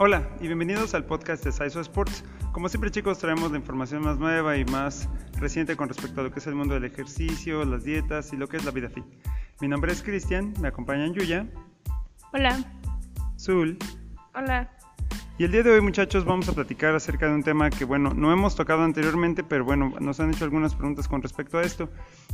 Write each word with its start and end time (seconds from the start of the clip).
Hola 0.00 0.28
y 0.40 0.46
bienvenidos 0.46 0.94
al 0.94 1.04
podcast 1.06 1.44
de 1.44 1.50
Saiso 1.50 1.80
Sports. 1.80 2.22
Como 2.52 2.68
siempre 2.68 2.88
chicos 2.88 3.18
traemos 3.18 3.50
la 3.50 3.58
información 3.58 4.00
más 4.04 4.16
nueva 4.16 4.56
y 4.56 4.64
más 4.66 5.08
reciente 5.40 5.74
con 5.74 5.88
respecto 5.88 6.20
a 6.20 6.22
lo 6.22 6.30
que 6.30 6.38
es 6.38 6.46
el 6.46 6.54
mundo 6.54 6.74
del 6.74 6.84
ejercicio, 6.84 7.64
las 7.64 7.82
dietas 7.82 8.32
y 8.32 8.36
lo 8.36 8.48
que 8.48 8.58
es 8.58 8.64
la 8.64 8.70
vida 8.70 8.88
fit. 8.90 9.04
Mi 9.60 9.66
nombre 9.66 9.90
es 9.90 10.00
Cristian, 10.00 10.54
me 10.60 10.68
acompañan 10.68 11.14
Yuya. 11.14 11.48
Hola. 12.32 12.56
Zul. 13.36 13.76
Hola. 14.36 14.70
Y 15.38 15.44
el 15.44 15.52
día 15.52 15.62
de 15.62 15.70
hoy, 15.70 15.80
muchachos, 15.80 16.24
vamos 16.24 16.48
a 16.48 16.52
platicar 16.52 16.96
acerca 16.96 17.28
de 17.28 17.34
un 17.34 17.44
tema 17.44 17.70
que, 17.70 17.84
bueno, 17.84 18.12
no 18.12 18.32
hemos 18.32 18.56
tocado 18.56 18.82
anteriormente, 18.82 19.44
pero 19.44 19.64
bueno, 19.64 19.94
nos 20.00 20.18
han 20.18 20.30
hecho 20.30 20.42
algunas 20.42 20.74
preguntas 20.74 21.06
con 21.06 21.22
respecto 21.22 21.58
a 21.58 21.62
esto. 21.62 21.88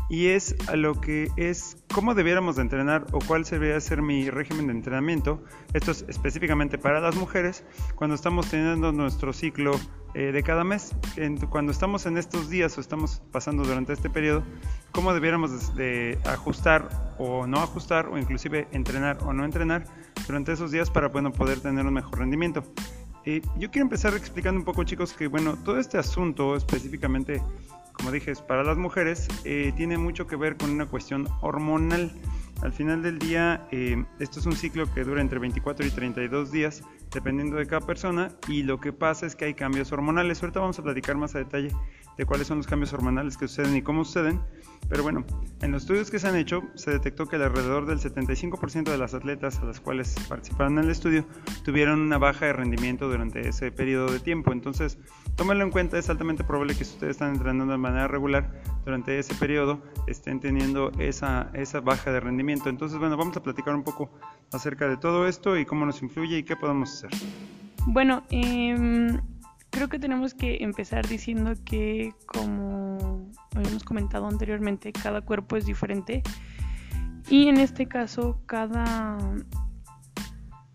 Y 0.09 0.29
es 0.29 0.57
a 0.69 0.77
lo 0.77 0.99
que 0.99 1.31
es 1.37 1.77
cómo 1.93 2.15
debiéramos 2.15 2.57
de 2.57 2.63
entrenar 2.63 3.05
o 3.13 3.19
cuál 3.19 3.45
debería 3.45 3.79
ser 3.83 4.01
mi 4.01 4.31
régimen 4.31 4.69
de 4.69 4.73
entrenamiento. 4.73 5.45
Esto 5.75 5.91
es 5.91 6.07
específicamente 6.09 6.79
para 6.79 6.99
las 7.01 7.15
mujeres 7.15 7.63
cuando 7.95 8.17
estamos 8.17 8.49
teniendo 8.49 8.91
nuestro 8.91 9.35
ciclo 9.35 9.73
eh, 10.15 10.33
de 10.33 10.43
cada 10.43 10.65
mes. 10.65 10.97
cuando 11.51 11.73
estamos 11.73 12.07
en 12.07 12.17
estos 12.17 12.49
días 12.49 12.79
o 12.79 12.81
estamos 12.81 13.21
pasando 13.33 13.65
durante 13.65 13.93
este 13.93 14.09
periodo, 14.09 14.45
cómo 14.93 15.13
debiéramos 15.13 15.77
de 15.77 16.19
ajustar 16.25 16.89
o 17.19 17.47
no 17.47 17.59
ajustar 17.59 18.07
o 18.07 18.17
inclusive 18.17 18.67
entrenar 18.73 19.19
o 19.25 19.35
no 19.35 19.45
entrenar 19.45 19.85
durante 20.27 20.53
esos 20.53 20.71
días 20.71 20.91
para 20.91 21.09
bueno, 21.09 21.33
poder 21.33 21.61
tener 21.61 21.87
un 21.87 21.95
mejor 21.95 22.19
rendimiento. 22.19 22.65
Eh, 23.27 23.41
yo 23.57 23.71
quiero 23.71 23.85
empezar 23.85 24.15
explicando 24.15 24.59
un 24.59 24.65
poco 24.65 24.85
chicos 24.85 25.13
que 25.15 25.29
bueno, 25.29 25.57
todo 25.65 25.79
este 25.79 25.97
asunto 25.97 26.57
específicamente, 26.57 27.43
como 27.95 28.11
dije, 28.11 28.31
es 28.31 28.43
para 28.43 28.63
las 28.63 28.77
mujeres, 28.77 29.29
eh, 29.45 29.73
tiene 29.77 29.97
mucho 29.97 30.27
que 30.27 30.37
ver 30.37 30.57
con 30.57 30.71
una 30.71 30.87
cuestión 30.87 31.29
hormonal. 31.41 32.13
Al 32.63 32.73
final 32.73 33.03
del 33.03 33.19
día, 33.19 33.67
eh, 33.73 34.05
esto 34.21 34.41
es 34.41 34.47
un 34.47 34.53
ciclo 34.53 34.93
que 34.93 35.05
dura 35.05 35.21
entre 35.21 35.39
24 35.39 35.87
y 35.87 35.91
32 35.91 36.53
días, 36.53 36.83
dependiendo 37.13 37.57
de 37.57 37.67
cada 37.67 37.85
persona, 37.87 38.31
y 38.49 38.63
lo 38.63 38.81
que 38.81 38.93
pasa 38.93 39.27
es 39.27 39.35
que 39.35 39.47
hay 39.47 39.55
cambios 39.55 39.91
hormonales. 39.93 40.43
Ahorita 40.43 40.61
vamos 40.61 40.79
a 40.79 40.83
platicar 40.83 41.17
más 41.17 41.35
a 41.35 41.39
detalle 41.39 41.71
de 42.17 42.27
cuáles 42.27 42.47
son 42.47 42.59
los 42.59 42.67
cambios 42.67 42.93
hormonales 42.93 43.37
que 43.37 43.49
suceden 43.49 43.77
y 43.77 43.83
cómo 43.83 44.05
suceden. 44.05 44.41
Pero 44.89 45.03
bueno, 45.03 45.25
en 45.63 45.73
los 45.73 45.83
estudios 45.83 46.11
que 46.11 46.19
se 46.19 46.29
han 46.29 46.37
hecho, 46.37 46.63
se 46.75 46.91
detectó 46.91 47.27
que 47.27 47.37
alrededor 47.37 47.87
del 47.87 47.99
75% 47.99 48.91
de 48.91 48.99
las 48.99 49.15
atletas 49.15 49.59
a 49.61 49.65
las 49.65 49.81
cuales 49.81 50.15
participaron 50.29 50.79
en 50.79 50.85
el 50.85 50.91
estudio 50.91 51.25
tuvieron 51.65 52.01
una 52.01 52.19
baja 52.19 52.47
de 52.47 52.53
rendimiento 52.53 53.09
durante 53.09 53.49
ese 53.49 53.73
periodo 53.73 54.13
de 54.13 54.21
tiempo. 54.21 54.53
Entonces, 54.53 54.99
tómenlo 55.37 55.65
en 55.65 55.71
cuenta, 55.71 55.99
es 55.99 56.11
altamente 56.11 56.45
probable 56.45 56.75
que 56.75 56.85
si 56.85 56.95
ustedes 56.95 57.13
están 57.13 57.33
entrenando 57.33 57.73
de 57.73 57.79
manera 57.79 58.09
regular 58.09 58.61
durante 58.85 59.19
ese 59.19 59.35
periodo, 59.35 59.83
estén 60.07 60.41
teniendo 60.41 60.93
esa, 60.99 61.51
esa 61.55 61.81
baja 61.81 62.13
de 62.13 62.21
rendimiento. 62.21 62.69
Entonces, 62.69 62.99
bueno, 62.99 63.17
vamos 63.17 63.37
a 63.39 63.43
platicar 63.43 63.75
un 63.75 63.85
poco 63.85 64.11
acerca 64.53 64.87
de 64.87 64.99
todo 64.99 65.27
esto 65.27 65.57
y 65.57 65.65
cómo 65.65 65.87
nos 65.87 66.03
influye 66.03 66.39
y 66.39 66.43
qué 66.43 66.57
podemos 66.57 66.93
hacer. 66.93 67.11
Bueno, 67.87 68.23
eh, 68.31 69.19
Creo 69.75 69.89
que 69.89 69.99
tenemos 69.99 70.35
que 70.35 70.59
empezar 70.61 71.05
diciendo 71.09 71.55
que, 71.65 72.15
como 72.27 73.29
habíamos 73.57 73.83
comentado 73.83 74.29
anteriormente, 74.29 74.93
cada 74.93 75.21
cuerpo 75.21 75.57
es 75.57 75.67
diferente 75.67 76.23
y 77.29 77.49
en 77.49 77.57
este 77.57 77.87
caso 77.87 78.41
cada, 78.47 79.19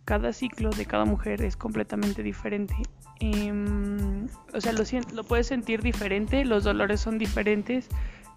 cada 0.04 0.34
ciclo 0.34 0.70
de 0.72 0.86
cada 0.86 1.06
mujer 1.06 1.42
es 1.44 1.56
completamente 1.56 2.24
diferente. 2.24 2.76
Em, 3.22 4.28
o 4.54 4.60
sea, 4.60 4.74
lo, 4.74 4.84
lo, 5.14 5.24
puedes 5.24 5.48
sentir 5.48 5.82
diferente, 5.82 6.44
los 6.44 6.66
dolores 6.66 7.00
son 7.00 7.18
diferentes, 7.18 7.88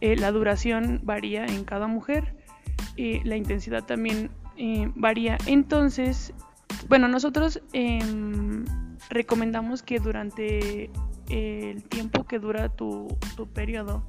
eh, 0.00 0.14
la 0.14 0.30
duración 0.30 1.00
varía 1.02 1.44
en 1.44 1.64
cada 1.64 1.88
mujer, 1.88 2.36
eh, 2.96 3.20
la 3.24 3.34
intensidad 3.34 3.82
también 3.82 4.30
eh, 4.56 4.88
varía. 4.94 5.38
Entonces, 5.46 6.32
bueno, 6.88 7.08
nosotros 7.08 7.60
em, 7.72 8.64
recomendamos 9.12 9.82
que 9.82 9.98
durante 9.98 10.90
el 11.28 11.82
tiempo 11.84 12.24
que 12.24 12.38
dura 12.38 12.68
tu, 12.68 13.08
periodo 13.54 14.04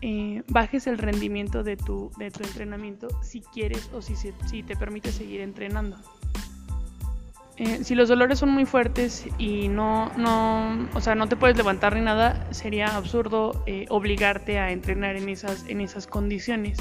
eh, 0.00 0.42
bajes 0.48 0.86
el 0.86 0.98
rendimiento 0.98 1.62
de 1.62 1.76
tu, 1.76 2.10
de 2.18 2.30
tu 2.30 2.42
entrenamiento 2.42 3.08
si 3.22 3.40
quieres 3.40 3.90
o 3.92 4.02
si, 4.02 4.14
si 4.16 4.62
te 4.62 4.76
permite 4.76 5.12
seguir 5.12 5.40
entrenando. 5.40 5.96
Eh, 7.58 7.84
si 7.84 7.94
los 7.94 8.08
dolores 8.08 8.38
son 8.38 8.50
muy 8.50 8.64
fuertes 8.64 9.26
y 9.38 9.68
no, 9.68 10.10
no, 10.16 10.88
o 10.94 11.00
sea, 11.00 11.14
no 11.14 11.28
te 11.28 11.36
puedes 11.36 11.56
levantar 11.56 11.94
ni 11.94 12.00
nada, 12.00 12.48
sería 12.50 12.96
absurdo 12.96 13.62
eh, 13.66 13.84
obligarte 13.90 14.58
a 14.58 14.72
entrenar 14.72 15.16
en 15.16 15.28
esas, 15.28 15.68
en 15.68 15.80
esas 15.82 16.06
condiciones. 16.06 16.78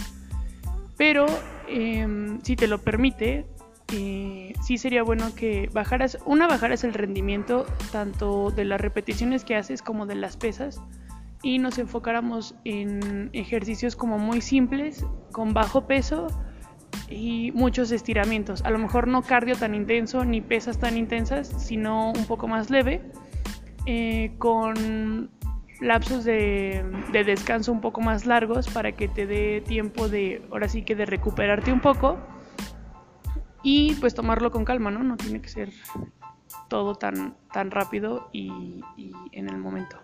Pero 0.98 1.26
em, 1.68 2.42
si 2.42 2.56
te 2.56 2.68
lo 2.68 2.80
permite, 2.80 3.46
eh, 3.94 4.41
sí 4.62 4.78
sería 4.78 5.04
bueno 5.04 5.34
que 5.36 5.70
bajaras, 5.74 6.18
una 6.26 6.48
bajaras 6.48 6.84
el 6.84 6.94
rendimiento 6.94 7.66
tanto 7.92 8.52
de 8.52 8.66
las 8.66 8.80
repeticiones 8.80 9.44
que 9.44 9.56
haces 9.56 9.82
como 9.82 10.06
de 10.06 10.16
las 10.16 10.38
pesas 10.38 10.82
y 11.44 11.58
nos 11.60 11.80
enfocáramos 11.80 12.56
en 12.64 13.30
ejercicios 13.34 13.96
como 13.96 14.20
muy 14.20 14.42
simples, 14.42 15.06
con 15.32 15.54
bajo 15.54 15.88
peso 15.88 16.28
y 17.10 17.52
muchos 17.54 17.92
estiramientos. 17.92 18.62
A 18.64 18.70
lo 18.70 18.78
mejor 18.78 19.08
no 19.08 19.24
cardio 19.24 19.56
tan 19.56 19.74
intenso 19.74 20.24
ni 20.24 20.42
pesas 20.42 20.80
tan 20.80 20.98
intensas, 20.98 21.48
sino 21.48 22.12
un 22.12 22.26
poco 22.26 22.48
más 22.48 22.70
leve, 22.70 23.02
eh, 23.88 24.34
con 24.38 25.32
lapsos 25.82 26.24
de, 26.24 26.86
de, 27.12 27.24
descanso 27.24 27.72
un 27.72 27.82
poco 27.82 28.02
más 28.02 28.28
largos 28.28 28.70
para 28.70 28.92
que 28.92 29.08
te 29.08 29.26
dé 29.26 29.62
tiempo 29.62 30.08
de, 30.08 30.44
ahora 30.52 30.70
sí 30.70 30.84
que 30.84 30.94
de 30.96 31.08
recuperarte 31.08 31.74
un 31.74 31.80
poco 31.80 32.20
y 33.64 33.96
pues 33.96 34.14
tomarlo 34.14 34.52
con 34.52 34.66
calma, 34.66 34.92
¿no? 34.92 35.04
No 35.04 35.18
tiene 35.18 35.42
que 35.42 35.50
ser 35.50 35.72
todo 36.68 36.96
tan, 36.96 37.36
tan 37.52 37.72
rápido 37.72 38.30
y, 38.32 38.82
en 39.32 39.50
el 39.50 39.58
momento. 39.58 39.98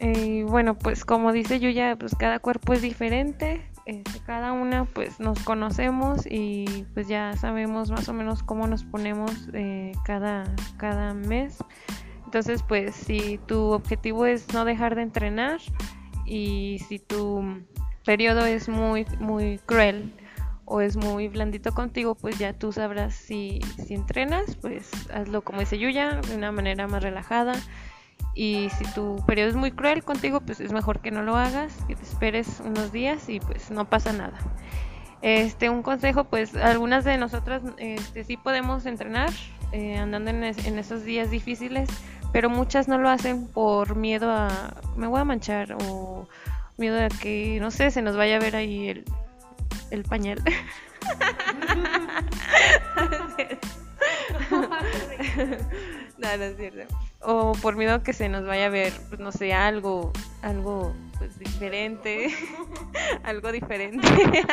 Eh, 0.00 0.44
bueno, 0.48 0.76
pues 0.76 1.04
como 1.04 1.32
dice 1.32 1.60
Yuya, 1.60 1.96
pues 1.96 2.14
cada 2.14 2.40
cuerpo 2.40 2.72
es 2.72 2.82
diferente, 2.82 3.66
este, 3.86 4.20
cada 4.26 4.52
una 4.52 4.84
pues 4.86 5.20
nos 5.20 5.38
conocemos 5.44 6.26
y 6.28 6.84
pues 6.94 7.06
ya 7.06 7.36
sabemos 7.36 7.90
más 7.90 8.08
o 8.08 8.12
menos 8.12 8.42
cómo 8.42 8.66
nos 8.66 8.84
ponemos 8.84 9.48
eh, 9.52 9.92
cada, 10.04 10.44
cada 10.76 11.14
mes. 11.14 11.58
Entonces 12.24 12.62
pues 12.62 12.94
si 12.94 13.38
tu 13.46 13.70
objetivo 13.70 14.26
es 14.26 14.52
no 14.52 14.64
dejar 14.64 14.96
de 14.96 15.02
entrenar 15.02 15.60
y 16.26 16.80
si 16.88 16.98
tu 16.98 17.62
periodo 18.04 18.44
es 18.44 18.68
muy, 18.68 19.06
muy 19.20 19.58
cruel, 19.64 20.12
o 20.66 20.80
es 20.80 20.96
muy 20.96 21.28
blandito 21.28 21.72
contigo, 21.72 22.14
pues 22.14 22.38
ya 22.38 22.52
tú 22.52 22.72
sabrás 22.72 23.14
si, 23.14 23.60
si 23.86 23.94
entrenas, 23.94 24.56
pues 24.56 24.90
hazlo 25.12 25.42
como 25.42 25.60
dice 25.60 25.78
Yuya, 25.78 26.20
de 26.20 26.36
una 26.36 26.52
manera 26.52 26.86
más 26.86 27.02
relajada. 27.02 27.54
Y 28.34 28.68
si 28.78 28.84
tu 28.94 29.22
periodo 29.26 29.50
es 29.50 29.56
muy 29.56 29.70
cruel 29.70 30.02
contigo, 30.02 30.40
pues 30.40 30.60
es 30.60 30.72
mejor 30.72 31.00
que 31.00 31.10
no 31.10 31.22
lo 31.22 31.36
hagas, 31.36 31.72
que 31.86 31.94
te 31.94 32.02
esperes 32.02 32.60
unos 32.64 32.90
días 32.90 33.28
y 33.28 33.38
pues 33.38 33.70
no 33.70 33.88
pasa 33.88 34.12
nada. 34.12 34.38
Este, 35.22 35.70
un 35.70 35.82
consejo, 35.82 36.24
pues 36.24 36.54
algunas 36.56 37.04
de 37.04 37.16
nosotras 37.16 37.62
este, 37.78 38.24
sí 38.24 38.36
podemos 38.36 38.86
entrenar 38.86 39.30
eh, 39.72 39.96
andando 39.96 40.30
en, 40.30 40.44
en, 40.44 40.78
esos 40.78 41.04
días 41.04 41.30
difíciles, 41.30 41.88
pero 42.32 42.50
muchas 42.50 42.88
no 42.88 42.98
lo 42.98 43.08
hacen 43.08 43.46
por 43.46 43.96
miedo 43.96 44.30
a 44.30 44.74
me 44.96 45.06
voy 45.06 45.20
a 45.20 45.24
manchar 45.24 45.76
o 45.80 46.28
miedo 46.76 47.02
a 47.02 47.08
que, 47.08 47.58
no 47.60 47.70
sé, 47.70 47.90
se 47.90 48.02
nos 48.02 48.16
vaya 48.16 48.36
a 48.36 48.40
ver 48.40 48.56
ahí 48.56 48.88
el, 48.88 49.04
el 49.94 50.04
pañal. 50.04 50.42
no, 56.18 56.36
no 56.36 56.44
es 56.44 56.56
cierto. 56.56 56.94
O 57.20 57.52
por 57.52 57.76
miedo 57.76 58.02
que 58.02 58.12
se 58.12 58.28
nos 58.28 58.46
vaya 58.46 58.66
a 58.66 58.70
ver, 58.70 58.92
pues 59.08 59.20
no 59.20 59.32
sé, 59.32 59.52
algo, 59.52 60.12
algo 60.42 60.94
pues 61.18 61.38
diferente, 61.38 62.34
algo 63.24 63.52
diferente. 63.52 64.06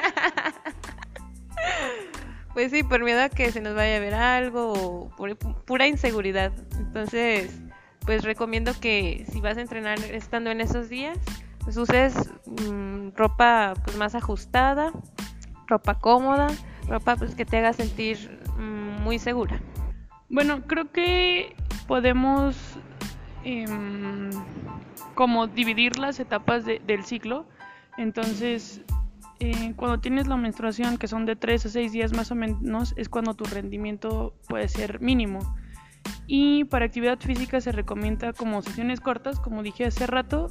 pues 2.54 2.72
sí, 2.72 2.84
por 2.84 3.04
miedo 3.04 3.22
a 3.22 3.30
que 3.30 3.52
se 3.52 3.62
nos 3.62 3.76
vaya 3.76 3.98
a 3.98 4.00
ver 4.00 4.14
algo 4.14 4.74
o 4.74 5.10
por 5.16 5.36
pura 5.38 5.88
inseguridad. 5.88 6.52
Entonces, 6.78 7.60
pues 8.06 8.24
recomiendo 8.24 8.74
que 8.80 9.26
si 9.32 9.42
vas 9.42 9.58
a 9.58 9.62
entrenar 9.62 10.00
estando 10.00 10.52
en 10.52 10.62
esos 10.62 10.90
días, 10.90 11.18
pues 11.64 11.78
uses 11.78 12.14
mm, 12.46 13.10
ropa 13.16 13.74
pues 13.84 13.98
más 13.98 14.16
ajustada, 14.16 14.92
ropa 15.72 15.96
cómoda, 15.96 16.48
ropa 16.88 17.16
pues 17.16 17.34
que 17.34 17.46
te 17.46 17.58
haga 17.58 17.74
sentir 17.74 18.40
mm, 18.58 19.04
muy 19.04 19.18
segura. 19.18 19.62
Bueno, 20.30 20.62
creo 20.68 20.92
que 20.92 21.56
podemos 21.88 22.56
em, 23.44 24.30
como 25.16 25.48
dividir 25.48 25.98
las 25.98 26.20
etapas 26.20 26.66
del 26.66 27.04
ciclo. 27.04 27.46
Entonces, 27.98 28.82
eh, 29.40 29.74
cuando 29.76 30.00
tienes 30.00 30.28
la 30.28 30.38
menstruación, 30.38 30.98
que 30.98 31.08
son 31.08 31.26
de 31.26 31.36
3 31.36 31.66
a 31.66 31.70
6 31.70 31.92
días 31.92 32.14
más 32.14 32.32
o 32.32 32.36
menos, 32.36 32.94
es 32.98 33.10
cuando 33.10 33.34
tu 33.34 33.46
rendimiento 33.46 34.34
puede 34.48 34.68
ser 34.68 35.02
mínimo. 35.02 35.40
Y 36.28 36.66
para 36.66 36.86
actividad 36.86 37.20
física 37.20 37.60
se 37.60 37.72
recomienda 37.72 38.34
como 38.34 38.62
sesiones 38.62 39.02
cortas, 39.02 39.40
como 39.40 39.64
dije 39.64 39.86
hace 39.86 40.08
rato, 40.08 40.48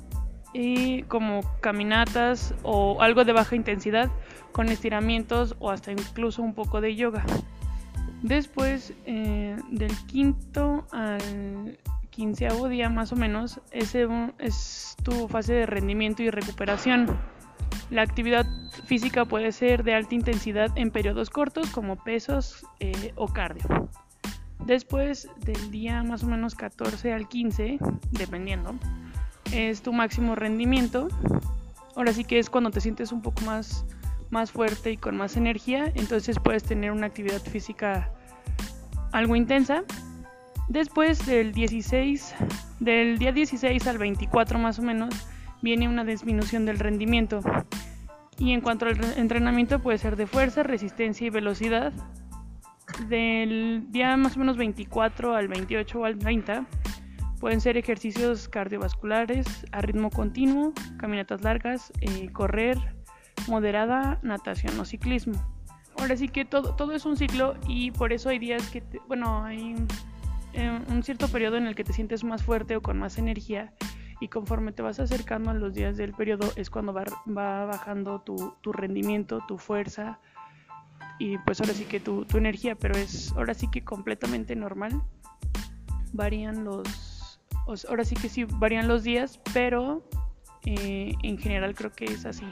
y 0.52 1.02
como 1.04 1.40
caminatas 1.60 2.54
o 2.62 3.00
algo 3.02 3.24
de 3.24 3.32
baja 3.32 3.56
intensidad 3.56 4.10
con 4.52 4.68
estiramientos 4.68 5.54
o 5.58 5.70
hasta 5.70 5.92
incluso 5.92 6.42
un 6.42 6.54
poco 6.54 6.80
de 6.80 6.96
yoga. 6.96 7.24
Después, 8.22 8.92
eh, 9.06 9.56
del 9.70 9.96
quinto 10.06 10.86
al 10.92 11.78
quinceavo 12.10 12.68
día 12.68 12.90
más 12.90 13.12
o 13.12 13.16
menos, 13.16 13.60
ese 13.70 14.06
es 14.38 14.96
tu 15.02 15.28
fase 15.28 15.54
de 15.54 15.66
rendimiento 15.66 16.22
y 16.22 16.30
recuperación. 16.30 17.06
La 17.90 18.02
actividad 18.02 18.46
física 18.84 19.24
puede 19.24 19.52
ser 19.52 19.84
de 19.84 19.94
alta 19.94 20.14
intensidad 20.14 20.70
en 20.76 20.90
periodos 20.90 21.30
cortos 21.30 21.70
como 21.70 21.96
pesos 21.96 22.66
eh, 22.78 23.12
o 23.16 23.28
cardio. 23.28 23.88
Después 24.64 25.28
del 25.38 25.70
día 25.70 26.02
más 26.02 26.22
o 26.22 26.26
menos 26.26 26.54
14 26.54 27.12
al 27.12 27.26
15, 27.28 27.78
dependiendo, 28.10 28.74
es 29.52 29.82
tu 29.82 29.92
máximo 29.92 30.34
rendimiento. 30.34 31.08
Ahora 31.96 32.12
sí 32.12 32.24
que 32.24 32.38
es 32.38 32.50
cuando 32.50 32.70
te 32.70 32.80
sientes 32.80 33.12
un 33.12 33.22
poco 33.22 33.42
más, 33.42 33.84
más 34.30 34.52
fuerte 34.52 34.92
y 34.92 34.96
con 34.96 35.16
más 35.16 35.36
energía, 35.36 35.92
entonces 35.94 36.38
puedes 36.38 36.62
tener 36.62 36.92
una 36.92 37.06
actividad 37.06 37.40
física 37.40 38.10
algo 39.12 39.36
intensa. 39.36 39.82
Después 40.68 41.26
del 41.26 41.52
16, 41.52 42.34
del 42.78 43.18
día 43.18 43.32
16 43.32 43.86
al 43.88 43.98
24 43.98 44.58
más 44.58 44.78
o 44.78 44.82
menos, 44.82 45.14
viene 45.62 45.88
una 45.88 46.04
disminución 46.04 46.64
del 46.64 46.78
rendimiento. 46.78 47.40
Y 48.38 48.52
en 48.52 48.60
cuanto 48.60 48.86
al 48.86 48.98
entrenamiento 49.18 49.80
puede 49.80 49.98
ser 49.98 50.16
de 50.16 50.26
fuerza, 50.26 50.62
resistencia 50.62 51.26
y 51.26 51.30
velocidad. 51.30 51.92
Del 53.08 53.86
día 53.90 54.16
más 54.16 54.36
o 54.36 54.40
menos 54.40 54.56
24 54.56 55.34
al 55.34 55.48
28 55.48 55.98
o 55.98 56.04
al 56.04 56.18
30 56.18 56.66
pueden 57.40 57.60
ser 57.60 57.76
ejercicios 57.76 58.48
cardiovasculares 58.48 59.46
a 59.72 59.80
ritmo 59.80 60.10
continuo, 60.10 60.72
caminatas 60.98 61.42
largas, 61.42 61.92
eh, 62.00 62.30
correr, 62.32 62.78
moderada, 63.48 64.20
natación 64.22 64.78
o 64.78 64.84
ciclismo. 64.84 65.34
Ahora 65.98 66.16
sí 66.16 66.28
que 66.28 66.44
todo, 66.44 66.76
todo 66.76 66.92
es 66.92 67.04
un 67.06 67.16
ciclo 67.16 67.56
y 67.66 67.90
por 67.90 68.12
eso 68.12 68.28
hay 68.28 68.38
días 68.38 68.68
que, 68.70 68.82
bueno, 69.08 69.44
hay 69.44 69.74
eh, 70.52 70.80
un 70.88 71.02
cierto 71.02 71.28
periodo 71.28 71.56
en 71.56 71.66
el 71.66 71.74
que 71.74 71.84
te 71.84 71.92
sientes 71.92 72.22
más 72.24 72.42
fuerte 72.42 72.76
o 72.76 72.82
con 72.82 72.98
más 72.98 73.18
energía 73.18 73.72
y 74.20 74.28
conforme 74.28 74.72
te 74.72 74.82
vas 74.82 75.00
acercando 75.00 75.50
a 75.50 75.54
los 75.54 75.74
días 75.74 75.96
del 75.96 76.12
periodo 76.12 76.52
es 76.56 76.68
cuando 76.68 76.92
va, 76.92 77.64
bajando 77.64 78.20
tu, 78.20 78.72
rendimiento, 78.72 79.42
tu 79.48 79.56
fuerza 79.56 80.20
y 81.18 81.38
pues 81.38 81.60
ahora 81.60 81.72
sí 81.72 81.84
que 81.84 82.00
tu, 82.00 82.26
energía, 82.34 82.74
pero 82.74 82.96
es 82.96 83.32
ahora 83.32 83.54
sí 83.54 83.68
que 83.68 83.82
completamente 83.82 84.54
normal. 84.54 85.02
Varían 86.12 86.64
los, 86.64 87.09
ahora 87.88 88.04
sí 88.04 88.14
que 88.14 88.28
sí 88.28 88.44
varían 88.44 88.88
los 88.88 89.02
días, 89.02 89.40
pero 89.52 90.02
eh, 90.64 91.14
en 91.22 91.38
general 91.38 91.74
creo 91.74 91.92
que 91.92 92.06
es 92.06 92.26
así. 92.26 92.44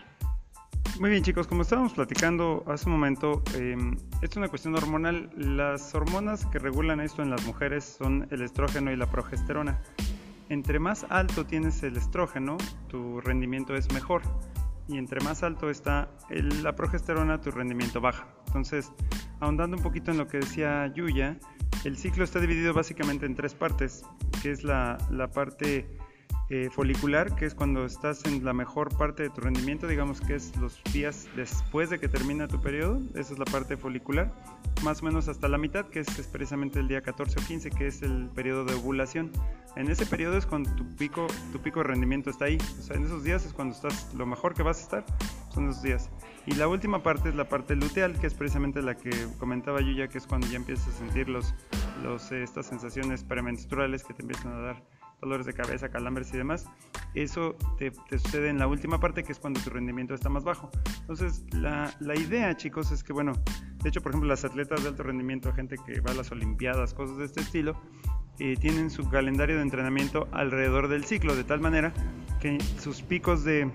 Muy 1.00 1.10
bien 1.10 1.22
chicos, 1.22 1.46
como 1.46 1.62
estábamos 1.62 1.92
platicando 1.92 2.64
hace 2.66 2.86
un 2.86 2.92
momento, 2.92 3.42
esto 3.46 3.96
es 4.22 4.36
una 4.36 4.48
cuestión 4.48 4.74
hormonal. 4.74 5.30
Las 5.36 5.94
hormonas 5.94 6.44
que 6.46 6.58
regulan 6.58 7.00
esto 7.00 7.22
en 7.22 7.30
las 7.30 7.44
mujeres 7.46 7.84
son 7.84 8.26
el 8.30 8.42
estrógeno 8.42 8.90
y 8.90 8.96
la 8.96 9.06
progesterona 9.06 9.80
entre 10.48 10.78
más 10.78 11.04
alto 11.10 11.44
tienes 11.44 11.82
el 11.82 11.96
estrógeno, 11.96 12.56
tu 12.88 13.20
rendimiento 13.20 13.74
es 13.74 13.92
mejor. 13.92 14.22
Y 14.88 14.96
entre 14.96 15.20
más 15.20 15.42
alto 15.42 15.68
está 15.68 16.08
la 16.30 16.74
progesterona, 16.74 17.40
tu 17.40 17.50
rendimiento 17.50 18.00
baja. 18.00 18.26
Entonces, 18.48 18.92
ahondando 19.40 19.76
un 19.76 19.82
poquito 19.82 20.10
en 20.10 20.18
lo 20.18 20.26
que 20.26 20.38
decía 20.38 20.86
Yuya, 20.94 21.38
el 21.84 21.96
ciclo 21.96 22.24
está 22.24 22.40
dividido 22.40 22.74
básicamente 22.74 23.24
en 23.26 23.34
tres 23.34 23.54
partes, 23.54 24.02
que 24.42 24.50
es 24.50 24.64
la, 24.64 24.98
la 25.10 25.30
parte 25.30 25.86
eh, 26.50 26.70
folicular, 26.72 27.34
que 27.36 27.44
es 27.44 27.54
cuando 27.54 27.84
estás 27.84 28.24
en 28.24 28.42
la 28.42 28.54
mejor 28.54 28.96
parte 28.96 29.24
de 29.24 29.28
tu 29.28 29.42
rendimiento, 29.42 29.86
digamos 29.86 30.22
que 30.22 30.34
es 30.34 30.56
los 30.56 30.82
días 30.94 31.28
después 31.36 31.90
de 31.90 32.00
que 32.00 32.08
termina 32.08 32.48
tu 32.48 32.58
periodo, 32.62 33.02
esa 33.14 33.34
es 33.34 33.38
la 33.38 33.44
parte 33.44 33.76
folicular, 33.76 34.32
más 34.82 35.02
o 35.02 35.04
menos 35.04 35.28
hasta 35.28 35.46
la 35.46 35.58
mitad, 35.58 35.84
que 35.86 36.00
es, 36.00 36.08
precisamente 36.32 36.80
el 36.80 36.88
día 36.88 37.02
14 37.02 37.38
o 37.38 37.46
15, 37.46 37.70
que 37.70 37.86
es 37.86 38.00
el 38.00 38.30
periodo 38.30 38.64
de 38.64 38.74
ovulación. 38.76 39.30
En 39.76 39.90
ese 39.90 40.06
periodo 40.06 40.38
es 40.38 40.46
cuando 40.46 40.74
tu 40.74 40.86
pico, 40.96 41.26
tu 41.52 41.60
pico 41.60 41.80
de 41.80 41.88
rendimiento 41.88 42.30
está 42.30 42.46
ahí, 42.46 42.56
o 42.78 42.82
sea, 42.82 42.96
en 42.96 43.04
esos 43.04 43.22
días 43.24 43.44
es 43.44 43.52
cuando 43.52 43.74
estás, 43.74 44.14
lo 44.14 44.24
mejor 44.24 44.54
que 44.54 44.62
vas 44.62 44.78
a 44.78 44.82
estar, 44.82 45.04
son 45.52 45.68
esos 45.68 45.82
días. 45.82 46.08
Y 46.48 46.54
la 46.54 46.66
última 46.66 47.02
parte 47.02 47.28
es 47.28 47.34
la 47.34 47.46
parte 47.46 47.76
luteal, 47.76 48.18
que 48.18 48.26
es 48.26 48.32
precisamente 48.32 48.80
la 48.80 48.96
que 48.96 49.10
comentaba 49.38 49.82
yo 49.82 49.92
ya, 49.92 50.08
que 50.08 50.16
es 50.16 50.26
cuando 50.26 50.46
ya 50.46 50.56
empiezas 50.56 50.88
a 50.88 50.92
sentir 50.92 51.28
los, 51.28 51.54
los, 52.02 52.32
eh, 52.32 52.42
estas 52.42 52.64
sensaciones 52.64 53.22
premenstruales 53.22 54.02
que 54.02 54.14
te 54.14 54.22
empiezan 54.22 54.54
a 54.54 54.60
dar 54.60 54.82
dolores 55.20 55.44
de 55.44 55.52
cabeza, 55.52 55.90
calambres 55.90 56.32
y 56.32 56.38
demás, 56.38 56.64
eso 57.12 57.54
te, 57.76 57.92
sucede 58.18 58.48
en 58.48 58.58
la 58.58 58.66
última 58.66 58.98
parte, 58.98 59.24
que 59.24 59.32
es 59.32 59.38
cuando 59.38 59.60
tu 59.60 59.68
rendimiento 59.68 60.14
está 60.14 60.30
más 60.30 60.42
bajo. 60.42 60.70
Entonces, 61.00 61.44
la, 61.52 61.94
la, 62.00 62.16
idea, 62.16 62.56
chicos, 62.56 62.92
es 62.92 63.04
que, 63.04 63.12
bueno, 63.12 63.34
de 63.82 63.90
hecho, 63.90 64.00
por 64.00 64.12
ejemplo, 64.12 64.30
las 64.30 64.46
atletas 64.46 64.82
de 64.82 64.88
alto 64.88 65.02
rendimiento, 65.02 65.52
gente 65.52 65.76
que 65.84 66.00
va 66.00 66.12
a 66.12 66.14
las 66.14 66.32
Olimpiadas, 66.32 66.94
cosas 66.94 67.18
de 67.18 67.26
este 67.26 67.42
estilo, 67.42 67.78
eh, 68.38 68.56
tienen 68.58 68.88
su 68.88 69.06
calendario 69.10 69.56
de 69.56 69.62
entrenamiento 69.62 70.28
alrededor 70.32 70.88
del 70.88 71.04
ciclo, 71.04 71.36
de 71.36 71.44
tal 71.44 71.60
manera 71.60 71.92
que 72.40 72.58
sus 72.78 73.02
picos 73.02 73.44
de, 73.44 73.70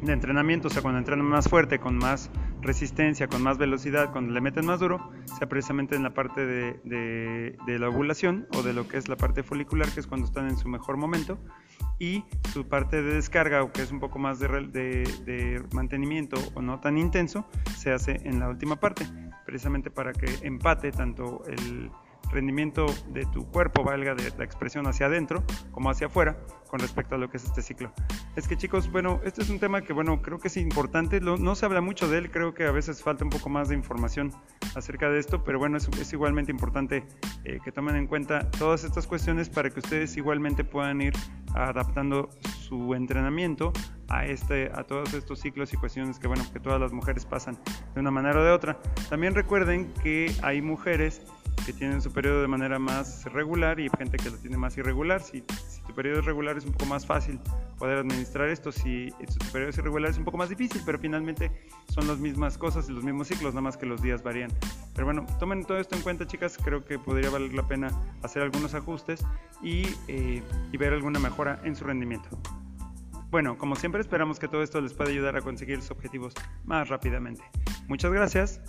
de 0.00 0.12
entrenamiento, 0.12 0.68
o 0.68 0.70
sea, 0.70 0.82
cuando 0.82 0.98
entrenan 0.98 1.26
más 1.26 1.48
fuerte, 1.48 1.78
con 1.78 1.96
más 1.96 2.30
resistencia, 2.60 3.28
con 3.28 3.42
más 3.42 3.58
velocidad, 3.58 4.12
cuando 4.12 4.32
le 4.32 4.40
meten 4.40 4.66
más 4.66 4.80
duro, 4.80 5.10
sea 5.38 5.48
precisamente 5.48 5.96
en 5.96 6.02
la 6.02 6.14
parte 6.14 6.46
de, 6.46 7.56
la 7.66 7.88
ovulación 7.88 8.46
o 8.54 8.62
de 8.62 8.72
lo 8.72 8.88
que 8.88 8.96
es 8.96 9.08
la 9.08 9.16
parte 9.16 9.42
folicular, 9.42 9.88
que 9.90 10.00
es 10.00 10.06
cuando 10.06 10.26
están 10.26 10.48
en 10.48 10.56
su 10.56 10.68
mejor 10.68 10.96
momento, 10.96 11.38
y 11.98 12.24
su 12.52 12.66
parte 12.66 13.02
de 13.02 13.14
descarga, 13.14 13.62
o 13.62 13.72
que 13.72 13.82
es 13.82 13.90
un 13.90 14.00
poco 14.00 14.18
más 14.18 14.38
de, 14.38 14.48
de 14.48 15.62
mantenimiento 15.72 16.36
o 16.54 16.62
no 16.62 16.80
tan 16.80 16.98
intenso, 16.98 17.46
se 17.76 17.92
hace 17.92 18.20
en 18.24 18.40
la 18.40 18.48
última 18.48 18.76
parte, 18.76 19.06
precisamente 19.44 19.90
para 19.90 20.12
que 20.12 20.26
empate 20.42 20.92
tanto 20.92 21.42
el 21.46 21.90
rendimiento 22.30 22.86
de 23.08 23.24
tu 23.26 23.46
cuerpo 23.46 23.84
valga 23.84 24.14
de 24.14 24.32
la 24.36 24.44
expresión 24.44 24.86
hacia 24.86 25.06
adentro 25.06 25.42
como 25.72 25.90
hacia 25.90 26.08
afuera 26.08 26.38
con 26.68 26.80
respecto 26.80 27.14
a 27.14 27.18
lo 27.18 27.30
que 27.30 27.38
es 27.38 27.44
este 27.44 27.62
ciclo. 27.62 27.92
Es 28.36 28.46
que 28.46 28.56
chicos, 28.56 28.90
bueno, 28.92 29.20
este 29.24 29.42
es 29.42 29.50
un 29.50 29.58
tema 29.58 29.82
que 29.82 29.92
bueno, 29.92 30.20
creo 30.22 30.38
que 30.38 30.48
es 30.48 30.56
importante, 30.56 31.20
no 31.20 31.54
se 31.54 31.66
habla 31.66 31.80
mucho 31.80 32.08
de 32.08 32.18
él, 32.18 32.30
creo 32.30 32.54
que 32.54 32.66
a 32.66 32.70
veces 32.70 33.02
falta 33.02 33.24
un 33.24 33.30
poco 33.30 33.48
más 33.48 33.70
de 33.70 33.74
información 33.74 34.32
acerca 34.74 35.08
de 35.08 35.18
esto, 35.18 35.42
pero 35.42 35.58
bueno, 35.58 35.78
es, 35.78 36.12
igualmente 36.12 36.52
importante 36.52 37.04
eh, 37.44 37.58
que 37.64 37.72
tomen 37.72 37.96
en 37.96 38.06
cuenta 38.06 38.50
todas 38.50 38.84
estas 38.84 39.06
cuestiones 39.06 39.48
para 39.48 39.70
que 39.70 39.80
ustedes 39.80 40.16
igualmente 40.16 40.64
puedan 40.64 41.00
ir 41.00 41.14
adaptando 41.54 42.28
su 42.68 42.94
entrenamiento 42.94 43.72
a 44.08 44.26
este 44.26 44.70
a 44.74 44.84
todos 44.84 45.14
estos 45.14 45.40
ciclos 45.40 45.72
y 45.72 45.76
cuestiones 45.76 46.18
que 46.18 46.28
bueno 46.28 46.44
que 46.52 46.60
todas 46.60 46.80
las 46.80 46.92
mujeres 46.92 47.24
pasan 47.24 47.58
de 47.94 48.00
una 48.00 48.10
manera 48.10 48.40
o 48.40 48.44
de 48.44 48.50
otra 48.50 48.78
también 49.08 49.34
recuerden 49.34 49.92
que 50.02 50.32
hay 50.42 50.62
mujeres 50.62 51.22
que 51.68 51.74
tienen 51.74 52.00
su 52.00 52.10
periodo 52.10 52.40
de 52.40 52.48
manera 52.48 52.78
más 52.78 53.24
regular 53.26 53.78
y 53.78 53.90
gente 53.98 54.16
que 54.16 54.30
lo 54.30 54.38
tiene 54.38 54.56
más 54.56 54.78
irregular. 54.78 55.20
Si, 55.20 55.42
tu 55.42 55.94
periodo 55.94 56.20
es 56.20 56.24
regular 56.24 56.56
es 56.56 56.64
un 56.64 56.72
poco 56.72 56.86
más 56.86 57.04
fácil 57.04 57.38
poder 57.78 57.98
administrar 57.98 58.48
esto, 58.48 58.72
si, 58.72 59.10
tu 59.10 59.52
periodo 59.52 59.68
es 59.68 59.76
irregular 59.76 60.10
es 60.10 60.16
un 60.16 60.24
poco 60.24 60.38
más 60.38 60.48
difícil, 60.48 60.80
pero 60.86 60.98
finalmente 60.98 61.50
son 61.88 62.06
las 62.08 62.18
mismas 62.18 62.56
cosas 62.56 62.88
y 62.88 62.92
los 62.92 63.04
mismos 63.04 63.28
ciclos, 63.28 63.52
nada 63.52 63.60
más 63.60 63.76
que 63.76 63.84
los 63.84 64.00
días 64.00 64.22
varían. 64.22 64.50
Pero 64.94 65.04
bueno, 65.04 65.26
tomen 65.38 65.64
todo 65.64 65.76
esto 65.76 65.94
en 65.94 66.00
cuenta 66.00 66.26
chicas, 66.26 66.56
creo 66.56 66.86
que 66.86 66.98
podría 66.98 67.28
valer 67.28 67.52
la 67.52 67.68
pena 67.68 67.90
hacer 68.22 68.42
algunos 68.42 68.72
ajustes 68.72 69.24
y, 69.62 69.82
eh, 70.08 70.42
y 70.72 70.76
ver 70.78 70.94
alguna 70.94 71.18
mejora 71.18 71.60
en 71.64 71.76
su 71.76 71.84
rendimiento. 71.84 72.30
Bueno, 73.30 73.58
como 73.58 73.76
siempre 73.76 74.00
esperamos 74.00 74.38
que 74.38 74.48
todo 74.48 74.62
esto 74.62 74.80
les 74.80 74.94
pueda 74.94 75.10
ayudar 75.10 75.36
a 75.36 75.42
conseguir 75.42 75.76
los 75.76 75.90
objetivos 75.90 76.34
más 76.64 76.88
rápidamente. 76.88 77.42
Muchas 77.86 78.12
gracias. 78.12 78.60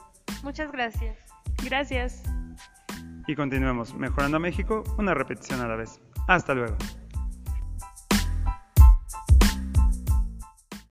Muchas 0.43 0.71
gracias. 0.71 1.17
Gracias 1.63 2.23
y 3.29 3.35
continuemos 3.35 3.93
mejorando 3.93 4.37
a 4.37 4.39
México 4.39 4.83
una 4.97 5.13
repetición 5.13 5.61
a 5.61 5.67
la 5.67 5.75
vez. 5.75 6.01
Hasta 6.27 6.55
luego. 6.55 6.75